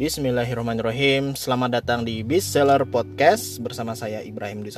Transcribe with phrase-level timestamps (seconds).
[0.00, 1.36] Bismillahirrahmanirrahim.
[1.36, 4.72] Selamat datang di Bestseller Podcast Bersama saya Ibrahim Dwi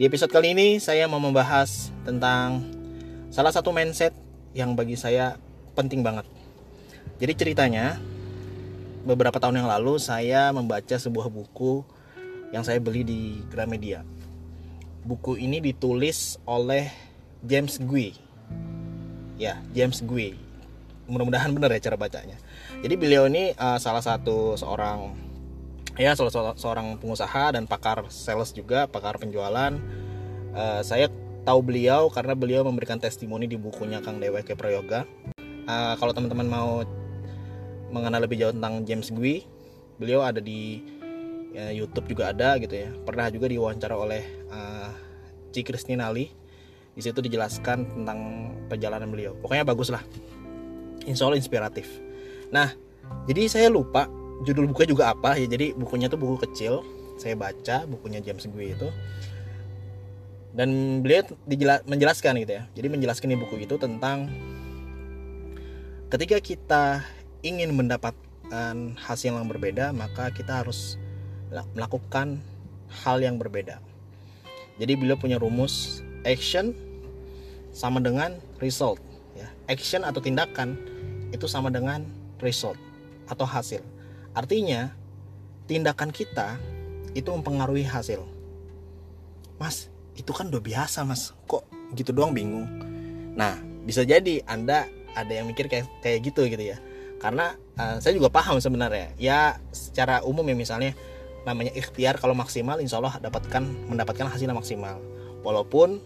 [0.00, 2.64] Di episode kali ini saya mau membahas tentang
[3.28, 4.16] Salah satu mindset
[4.56, 5.36] yang bagi saya
[5.76, 6.24] penting banget.
[7.20, 8.00] Jadi ceritanya
[9.04, 11.84] Beberapa tahun yang lalu saya membaca sebuah buku
[12.48, 14.08] Yang saya beli di Gramedia.
[15.04, 16.88] Buku ini ditulis oleh
[17.44, 18.16] James Gui.
[19.36, 20.32] Ya, James Gui.
[21.12, 22.40] Mudah-mudahan benar ya cara bacanya
[22.78, 25.10] jadi beliau ini uh, salah satu seorang
[25.98, 29.74] ya salah seorang pengusaha dan pakar sales juga, pakar penjualan.
[30.54, 31.10] Uh, saya
[31.42, 35.02] tahu beliau karena beliau memberikan testimoni di bukunya Kang Dewa ke Prayoga.
[35.66, 36.86] Uh, kalau teman-teman mau
[37.90, 39.42] mengenal lebih jauh tentang James Gui,
[39.98, 40.78] beliau ada di
[41.50, 42.94] ya, YouTube juga ada gitu ya.
[43.02, 44.22] Pernah juga diwawancara oleh
[44.54, 44.94] uh,
[45.50, 46.30] Ci Christine Ali.
[46.94, 48.18] Di situ dijelaskan tentang
[48.66, 49.34] perjalanan beliau.
[49.38, 50.02] Pokoknya bagus lah.
[51.06, 52.07] Insya Allah inspiratif.
[52.48, 52.72] Nah,
[53.28, 54.08] jadi saya lupa
[54.44, 55.46] judul bukunya juga apa ya.
[55.48, 56.84] Jadi bukunya tuh buku kecil.
[57.18, 58.88] Saya baca bukunya James Gui itu.
[60.54, 61.28] Dan beliau
[61.86, 62.62] menjelaskan gitu ya.
[62.72, 64.32] Jadi menjelaskan di buku itu tentang
[66.08, 66.84] ketika kita
[67.44, 70.96] ingin mendapatkan hasil yang berbeda, maka kita harus
[71.76, 72.40] melakukan
[73.04, 73.76] hal yang berbeda.
[74.80, 76.72] Jadi beliau punya rumus action
[77.74, 78.98] sama dengan result
[79.36, 79.46] ya.
[79.68, 80.80] Action atau tindakan
[81.34, 82.08] itu sama dengan
[82.40, 82.78] result
[83.28, 83.82] atau hasil.
[84.32, 84.92] Artinya,
[85.68, 86.56] tindakan kita
[87.12, 88.24] itu mempengaruhi hasil.
[89.58, 91.34] Mas, itu kan udah biasa, Mas.
[91.46, 92.66] Kok gitu doang bingung?
[93.34, 96.78] Nah, bisa jadi Anda ada yang mikir kayak kayak gitu gitu ya.
[97.18, 99.10] Karena uh, saya juga paham sebenarnya.
[99.18, 100.94] Ya, secara umum ya misalnya
[101.42, 105.02] namanya ikhtiar kalau maksimal insya Allah dapatkan mendapatkan hasil maksimal.
[105.42, 105.98] Walaupun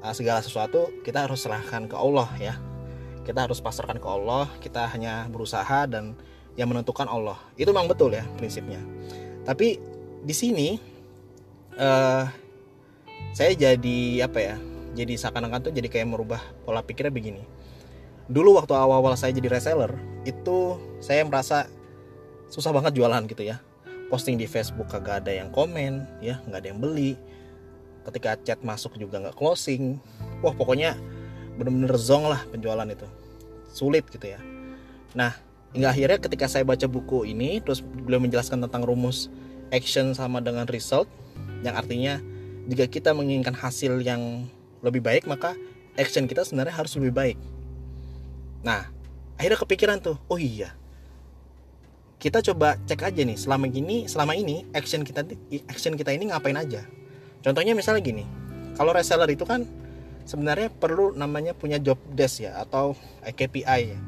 [0.00, 2.54] uh, segala sesuatu kita harus serahkan ke Allah ya
[3.26, 6.14] kita harus pasrahkan ke Allah kita hanya berusaha dan
[6.56, 7.36] yang menentukan Allah.
[7.54, 8.80] Itu memang betul ya prinsipnya.
[9.44, 9.78] Tapi
[10.24, 10.80] di sini
[11.76, 12.24] uh,
[13.36, 14.56] saya jadi apa ya
[14.96, 17.44] jadi seakan-akan tuh jadi kayak merubah pola pikirnya begini.
[18.26, 19.92] Dulu waktu awal-awal saya jadi reseller
[20.26, 21.70] itu saya merasa
[22.50, 23.60] susah banget jualan gitu ya.
[24.08, 27.14] Posting di Facebook kagak ada yang komen ya nggak ada yang beli.
[28.08, 30.00] Ketika chat masuk juga nggak closing.
[30.40, 30.96] Wah pokoknya
[31.56, 33.08] bener-bener zong lah penjualan itu.
[33.72, 34.40] Sulit gitu ya.
[35.16, 35.34] Nah
[35.76, 39.28] hingga akhirnya ketika saya baca buku ini terus beliau menjelaskan tentang rumus
[39.68, 41.04] action sama dengan result
[41.60, 42.16] yang artinya
[42.70, 44.48] jika kita menginginkan hasil yang
[44.80, 45.52] lebih baik maka
[46.00, 47.38] action kita sebenarnya harus lebih baik.
[48.64, 48.88] Nah
[49.36, 50.72] akhirnya kepikiran tuh oh iya.
[52.16, 55.28] Kita coba cek aja nih selama ini selama ini action kita
[55.68, 56.88] action kita ini ngapain aja?
[57.44, 58.24] Contohnya misalnya gini
[58.80, 59.68] kalau reseller itu kan
[60.26, 63.98] sebenarnya perlu namanya punya job desk ya atau KPI ya.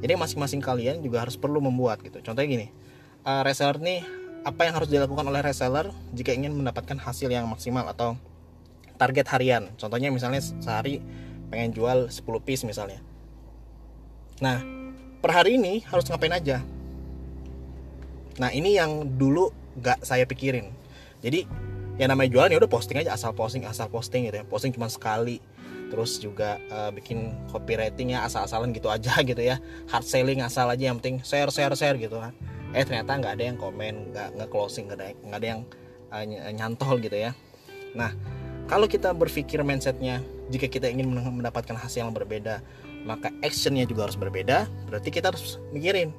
[0.00, 2.20] Jadi masing-masing kalian juga harus perlu membuat gitu.
[2.24, 2.66] Contohnya gini,
[3.24, 4.00] uh, reseller nih
[4.44, 8.16] apa yang harus dilakukan oleh reseller jika ingin mendapatkan hasil yang maksimal atau
[8.96, 9.68] target harian.
[9.76, 11.04] Contohnya misalnya sehari
[11.52, 13.00] pengen jual 10 piece misalnya.
[14.40, 14.60] Nah,
[15.20, 16.60] per hari ini harus ngapain aja?
[18.36, 19.48] Nah, ini yang dulu
[19.80, 20.68] gak saya pikirin.
[21.24, 21.48] Jadi,
[21.96, 24.44] yang namanya jualan ya udah posting aja asal posting asal posting gitu ya.
[24.44, 25.40] Posting cuma sekali
[25.86, 29.62] terus juga uh, bikin copywriting ya asal-asalan gitu aja gitu ya.
[29.90, 32.34] Hard selling asal aja yang penting share share share gitu kan
[32.74, 35.60] eh ternyata nggak ada yang komen nggak nggak closing nggak ada nggak ada yang
[36.12, 37.30] uh, nyantol gitu ya.
[37.94, 38.12] Nah
[38.66, 40.20] kalau kita berpikir mindsetnya
[40.50, 42.60] jika kita ingin mendapatkan hasil yang berbeda
[43.06, 44.66] maka actionnya juga harus berbeda.
[44.90, 46.10] Berarti kita harus mikirin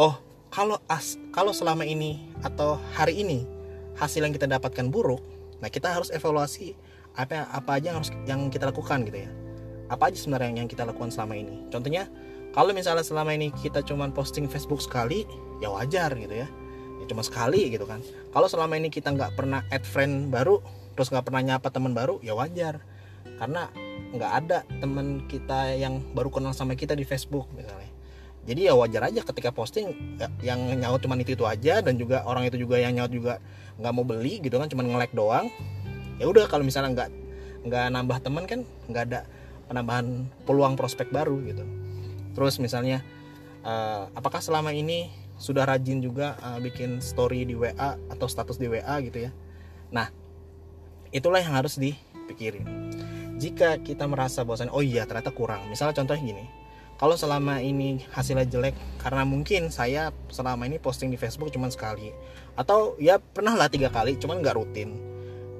[0.00, 0.16] oh
[0.48, 3.44] kalau as kalau selama ini atau hari ini
[4.00, 5.20] hasil yang kita dapatkan buruk
[5.60, 6.72] nah kita harus evaluasi
[7.20, 9.30] apa apa aja yang harus yang kita lakukan gitu ya.
[9.92, 11.66] Apa aja sebenarnya yang kita lakukan selama ini?
[11.68, 12.08] Contohnya
[12.56, 15.28] kalau misalnya selama ini kita cuma posting Facebook sekali
[15.60, 16.48] ya wajar gitu ya.
[17.00, 18.00] Ya cuma sekali gitu kan.
[18.32, 20.62] Kalau selama ini kita nggak pernah add friend baru
[20.96, 22.80] terus nggak pernah nyapa teman baru ya wajar.
[23.36, 23.68] Karena
[24.10, 27.90] nggak ada teman kita yang baru kenal sama kita di Facebook misalnya.
[28.48, 32.24] Jadi ya wajar aja ketika posting ya, yang nyaut cuma itu itu aja dan juga
[32.24, 33.36] orang itu juga yang nyaut juga
[33.78, 35.48] nggak mau beli gitu kan cuma nge-like doang
[36.20, 37.10] ya udah kalau misalnya nggak
[37.64, 38.60] nggak nambah teman kan
[38.92, 39.20] nggak ada
[39.66, 41.64] penambahan peluang prospek baru gitu.
[42.36, 43.00] Terus misalnya
[43.64, 45.08] uh, apakah selama ini
[45.40, 49.30] sudah rajin juga uh, bikin story di WA atau status di WA gitu ya?
[49.88, 50.12] Nah
[51.10, 52.68] itulah yang harus dipikirin.
[53.40, 55.64] Jika kita merasa bosan oh iya ternyata kurang.
[55.72, 56.44] Misalnya contohnya gini
[57.00, 62.12] kalau selama ini hasilnya jelek karena mungkin saya selama ini posting di Facebook cuma sekali
[62.60, 65.09] atau ya pernah lah tiga kali cuman nggak rutin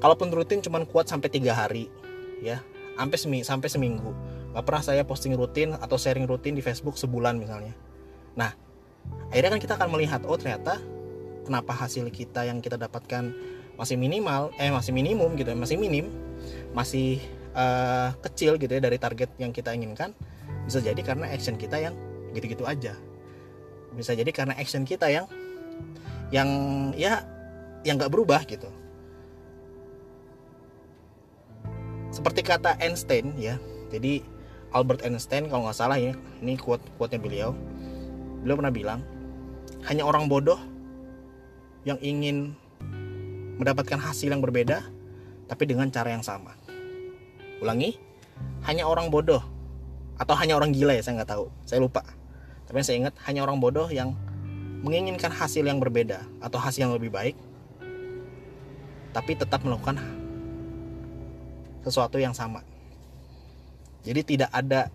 [0.00, 1.92] kalaupun rutin cuman kuat sampai tiga hari
[2.40, 2.64] ya.
[2.96, 4.10] Sampai seminggu sampai seminggu.
[4.52, 7.72] Nggak pernah saya posting rutin atau sharing rutin di Facebook sebulan misalnya.
[8.36, 8.52] Nah
[9.32, 10.76] akhirnya kan kita akan melihat oh ternyata
[11.48, 13.32] kenapa hasil kita yang kita dapatkan
[13.80, 16.12] masih minimal eh masih minimum gitu ya masih minim
[16.76, 17.16] masih
[17.56, 20.12] uh, kecil gitu ya dari target yang kita inginkan
[20.68, 21.96] bisa jadi karena action kita yang
[22.36, 22.92] gitu-gitu aja.
[23.96, 25.24] Bisa jadi karena action kita yang
[26.30, 26.48] yang
[26.94, 27.24] ya
[27.82, 28.70] yang nggak berubah gitu
[32.10, 33.56] seperti kata Einstein ya.
[33.90, 34.22] Jadi
[34.70, 37.54] Albert Einstein kalau nggak salah ya ini quote quote beliau.
[38.42, 39.00] Beliau pernah bilang
[39.86, 40.58] hanya orang bodoh
[41.88, 42.52] yang ingin
[43.56, 44.84] mendapatkan hasil yang berbeda
[45.46, 46.54] tapi dengan cara yang sama.
[47.62, 47.98] Ulangi
[48.66, 49.42] hanya orang bodoh
[50.20, 51.46] atau hanya orang gila ya saya nggak tahu.
[51.64, 52.04] Saya lupa.
[52.68, 54.14] Tapi yang saya ingat hanya orang bodoh yang
[54.80, 57.36] menginginkan hasil yang berbeda atau hasil yang lebih baik
[59.12, 59.98] tapi tetap melakukan
[61.84, 62.64] sesuatu yang sama.
[64.04, 64.88] Jadi tidak ada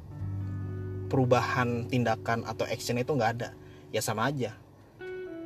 [1.10, 3.50] perubahan tindakan atau action itu nggak ada.
[3.94, 4.54] Ya sama aja.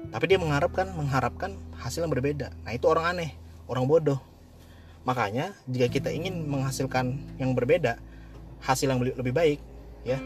[0.09, 2.55] Tapi dia mengharapkan mengharapkan hasil yang berbeda.
[2.63, 3.31] Nah itu orang aneh
[3.67, 4.19] orang bodoh.
[5.03, 7.99] Makanya jika kita ingin menghasilkan yang berbeda
[8.59, 9.59] hasil yang lebih baik
[10.03, 10.19] ya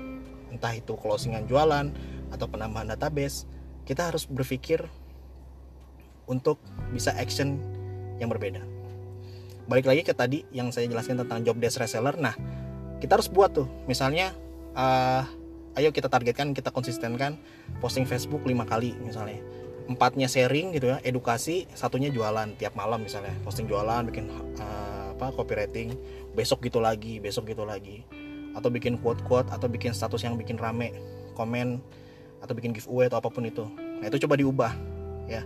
[0.49, 1.89] entah itu closingan jualan
[2.33, 3.45] atau penambahan database
[3.85, 4.85] kita harus berpikir
[6.25, 6.57] untuk
[6.93, 7.61] bisa action
[8.17, 8.61] yang berbeda
[9.67, 12.15] balik lagi ke tadi yang saya jelaskan tentang job desk reseller.
[12.19, 12.35] Nah
[12.99, 13.67] kita harus buat tuh.
[13.87, 14.35] Misalnya
[14.75, 15.23] uh,
[15.79, 17.39] ayo kita targetkan kita konsistenkan
[17.79, 19.39] posting Facebook lima kali misalnya.
[19.83, 23.35] Empatnya sharing gitu ya edukasi satunya jualan tiap malam misalnya.
[23.43, 25.95] Posting jualan bikin uh, apa copywriting
[26.33, 28.03] besok gitu lagi besok gitu lagi.
[28.55, 30.95] Atau bikin quote quote atau bikin status yang bikin rame
[31.33, 31.81] komen
[32.43, 33.63] atau bikin giveaway atau apa pun itu.
[33.63, 34.71] Nah itu coba diubah
[35.27, 35.43] ya.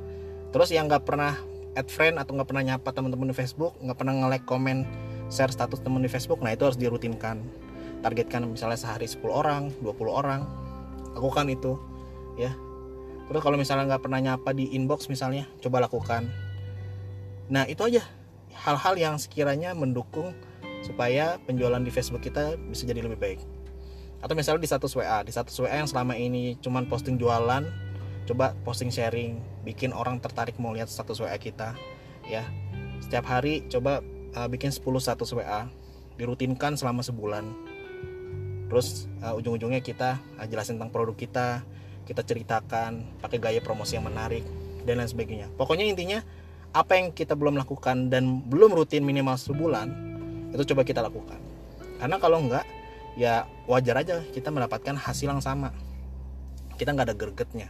[0.53, 1.37] Terus yang nggak pernah
[1.77, 4.89] add friend atau nggak pernah nyapa teman-teman di Facebook nggak pernah nge-like komen
[5.29, 7.45] share status teman di Facebook nah itu harus dirutinkan.
[8.01, 10.41] Targetkan misalnya sehari 10 orang 20 orang
[11.13, 11.77] lakukan itu
[12.41, 12.53] ya.
[13.27, 16.25] Terus kalau misalnya nggak pernah nyapa di inbox misalnya coba lakukan.
[17.53, 18.01] Nah itu aja.
[18.57, 20.33] Hal-hal yang sekiranya mendukung
[20.81, 23.39] supaya penjualan di Facebook kita bisa jadi lebih baik.
[24.23, 27.69] Atau misalnya di status WA di status WA yang selama ini cuman posting jualan
[28.25, 31.75] coba posting sharing bikin orang tertarik mau lihat status WA kita
[32.23, 32.47] ya.
[33.03, 33.99] Setiap hari coba
[34.31, 35.67] uh, bikin 10 status WA
[36.15, 37.43] dirutinkan selama sebulan.
[38.71, 41.67] Terus uh, ujung-ujungnya kita uh, jelasin tentang produk kita
[42.07, 44.47] kita ceritakan pakai gaya promosi yang menarik
[44.87, 45.51] dan lain sebagainya.
[45.59, 46.23] Pokoknya intinya
[46.71, 49.91] apa yang kita belum lakukan dan belum rutin minimal sebulan
[50.55, 51.43] itu coba kita lakukan.
[51.99, 52.63] Karena kalau enggak
[53.19, 55.75] ya wajar aja kita mendapatkan hasil yang sama.
[56.79, 57.67] Kita nggak ada gregetnya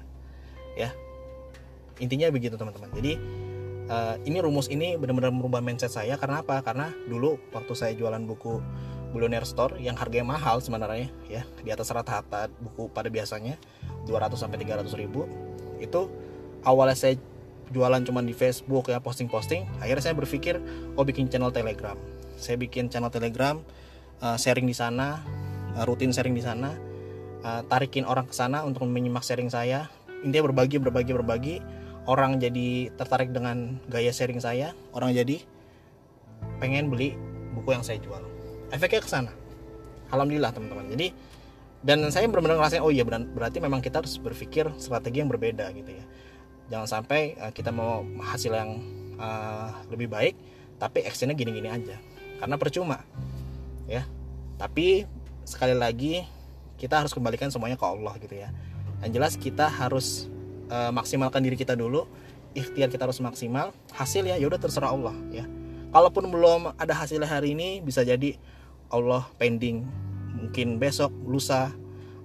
[0.78, 0.94] ya
[1.98, 2.90] intinya begitu teman-teman.
[2.94, 3.14] Jadi
[3.90, 6.16] uh, ini rumus ini benar-benar merubah mindset saya.
[6.20, 6.62] Karena apa?
[6.62, 8.62] Karena dulu waktu saya jualan buku
[9.12, 13.56] Billionaire Store yang harganya mahal sebenarnya ya di atas rata-rata buku pada biasanya
[14.06, 15.26] 200 sampai 300 ribu
[15.80, 16.12] itu
[16.68, 17.16] awalnya saya
[17.72, 20.60] jualan cuma di Facebook ya posting-posting akhirnya saya berpikir
[20.96, 21.96] oh bikin channel Telegram.
[22.38, 23.58] Saya bikin channel Telegram
[24.22, 25.24] uh, sharing di sana
[25.76, 26.76] uh, rutin sharing di sana
[27.44, 29.88] uh, tarikin orang ke sana untuk menyimak sharing saya.
[30.26, 31.56] Intinya berbagi berbagi berbagi
[32.08, 35.44] orang jadi tertarik dengan gaya sharing saya orang jadi
[36.64, 37.14] pengen beli
[37.54, 38.24] buku yang saya jual.
[38.72, 39.32] Efeknya ke sana.
[40.10, 40.88] Alhamdulillah teman-teman.
[40.88, 41.12] Jadi
[41.84, 45.92] dan saya benar-benar ngerasain oh iya berarti memang kita harus berpikir strategi yang berbeda gitu
[45.94, 46.06] ya.
[46.72, 48.82] Jangan sampai uh, kita mau hasil yang
[49.20, 50.36] uh, lebih baik
[50.80, 52.00] tapi actionnya gini-gini aja.
[52.40, 53.04] Karena percuma
[53.86, 54.08] ya.
[54.58, 55.06] Tapi
[55.44, 56.24] sekali lagi
[56.80, 58.50] kita harus kembalikan semuanya ke Allah gitu ya.
[59.04, 60.32] Yang jelas kita harus
[60.72, 62.08] uh, maksimalkan diri kita dulu
[62.58, 65.46] ikhtiar kita harus maksimal hasil ya yaudah terserah Allah ya.
[65.94, 68.36] Kalaupun belum ada hasil hari ini bisa jadi
[68.92, 69.88] Allah pending
[70.38, 71.74] mungkin besok lusa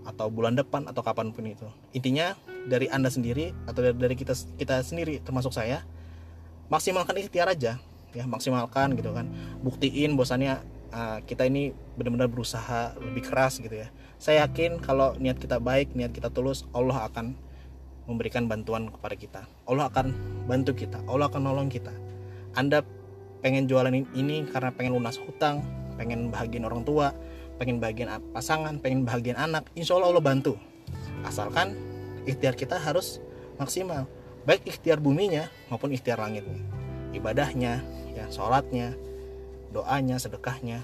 [0.03, 1.69] atau bulan depan atau kapan pun itu.
[1.95, 2.35] Intinya
[2.67, 5.87] dari anda sendiri atau dari kita kita sendiri termasuk saya
[6.71, 7.79] maksimalkan ikhtiar aja
[8.13, 9.31] ya maksimalkan gitu kan.
[9.63, 10.61] Buktiin bosannya
[10.93, 13.89] uh, kita ini benar-benar berusaha lebih keras gitu ya.
[14.19, 17.35] Saya yakin kalau niat kita baik niat kita tulus Allah akan
[18.07, 19.41] memberikan bantuan kepada kita.
[19.67, 20.15] Allah akan
[20.51, 21.93] bantu kita, Allah akan nolong kita.
[22.59, 22.83] Anda
[23.43, 25.63] pengen jualan ini karena pengen lunas hutang,
[25.99, 27.15] pengen bahagian orang tua,
[27.59, 30.59] pengen bahagian pasangan, pengen bahagian anak, insya Allah Allah bantu.
[31.23, 31.79] Asalkan
[32.27, 33.23] ikhtiar kita harus
[33.59, 34.11] maksimal,
[34.47, 36.59] baik ikhtiar buminya maupun ikhtiar langitnya.
[37.13, 37.83] Ibadahnya,
[38.17, 38.97] ya sholatnya,
[39.71, 40.83] doanya, sedekahnya.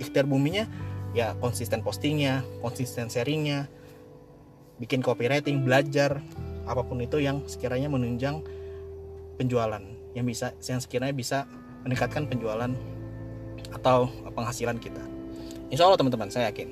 [0.00, 0.66] Ikhtiar buminya
[1.12, 3.66] ya konsisten postingnya, konsisten sharingnya,
[4.80, 6.24] bikin copywriting, belajar
[6.64, 8.40] apa pun itu yang sekiranya menunjang
[9.36, 9.82] penjualan
[10.16, 11.46] yang bisa yang sekiranya bisa
[11.86, 12.72] meningkatkan penjualan
[13.70, 15.00] atau penghasilan kita.
[15.70, 16.68] Insya Allah teman-teman saya yakin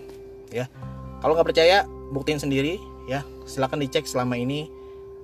[0.51, 0.67] ya.
[1.23, 4.69] Kalau nggak percaya buktiin sendiri ya silahkan dicek selama ini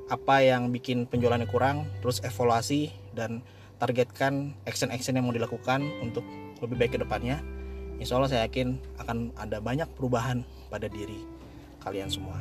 [0.08, 3.40] apa yang bikin penjualannya kurang terus evaluasi dan
[3.80, 6.24] targetkan action-action yang mau dilakukan untuk
[6.60, 7.40] lebih baik ke depannya
[8.00, 11.20] insya Allah saya yakin akan ada banyak perubahan pada diri
[11.80, 12.40] kalian semua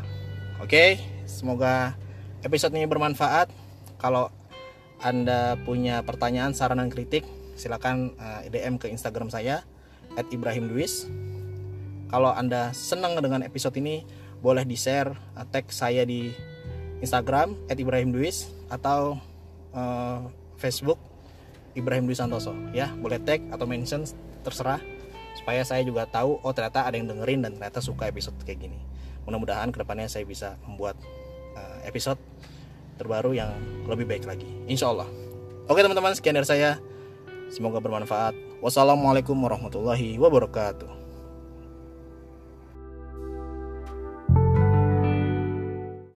[0.62, 1.98] oke semoga
[2.44, 3.50] episode ini bermanfaat.
[3.98, 4.30] Kalau
[5.00, 7.24] anda punya pertanyaan saran dan kritik
[7.56, 9.64] silakan uh, DM ke Instagram saya
[10.32, 11.08] @ibrahimduis
[12.12, 14.06] kalau anda senang dengan episode ini
[14.44, 16.30] boleh di share uh, tag saya di
[17.02, 19.18] Instagram @ibrahimduis atau
[19.74, 20.22] uh,
[20.60, 21.00] Facebook
[21.74, 22.54] Ibrahim Dwi Santoso.
[22.72, 24.06] Ya boleh tag atau mention
[24.46, 24.80] terserah.
[25.34, 28.93] Supaya saya juga tahu oh ternyata ada yang dengerin dan ternyata suka episode kayak gini
[29.28, 30.96] mudah-mudahan ke depannya saya bisa membuat
[31.56, 32.20] uh, episode
[32.98, 33.52] terbaru yang
[33.90, 34.48] lebih baik lagi.
[34.70, 35.10] Insya Allah.
[35.68, 36.80] Oke teman-teman sekian dari saya.
[37.52, 38.34] Semoga bermanfaat.
[38.64, 41.03] Wassalamualaikum warahmatullahi wabarakatuh